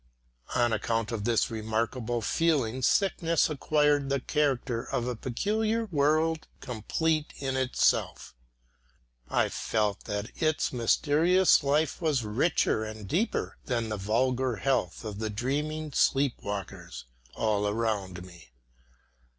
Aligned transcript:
On 0.55 0.73
account 0.73 1.11
of 1.11 1.25
this 1.25 1.51
remarkable 1.51 2.23
feeling 2.23 2.81
sickness 2.81 3.51
acquired 3.51 4.09
the 4.09 4.19
character 4.19 4.81
of 4.81 5.07
a 5.07 5.15
peculiar 5.15 5.85
world 5.85 6.47
complete 6.59 7.31
in 7.37 7.55
itself. 7.55 8.33
I 9.29 9.47
felt 9.47 10.05
that 10.05 10.31
its 10.41 10.73
mysterious 10.73 11.61
life 11.63 12.01
was 12.01 12.23
richer 12.25 12.83
and 12.83 13.07
deeper 13.07 13.57
than 13.65 13.89
the 13.89 13.95
vulgar 13.97 14.55
health 14.55 15.05
of 15.05 15.19
the 15.19 15.29
dreaming 15.29 15.93
sleep 15.93 16.41
walkers 16.41 17.05
all 17.35 17.67
around 17.67 18.25
me. 18.25 18.49